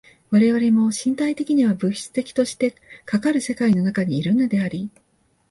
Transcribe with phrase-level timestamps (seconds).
[0.31, 2.73] 我々も身体的には物質的として
[3.05, 4.89] かかる世界の中にいるのであり、